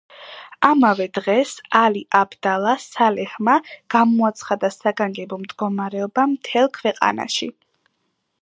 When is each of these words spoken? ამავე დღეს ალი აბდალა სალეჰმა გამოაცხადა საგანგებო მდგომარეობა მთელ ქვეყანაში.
ამავე 0.67 1.05
დღეს 1.17 1.51
ალი 1.79 2.01
აბდალა 2.21 2.73
სალეჰმა 2.85 3.59
გამოაცხადა 3.97 4.73
საგანგებო 4.77 5.41
მდგომარეობა 5.43 6.29
მთელ 6.37 6.73
ქვეყანაში. 6.83 7.53